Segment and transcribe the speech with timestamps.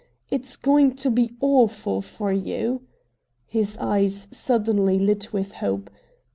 [0.31, 2.81] "It's going to be awful for you!"
[3.45, 5.91] His eyes suddenly lit with hope.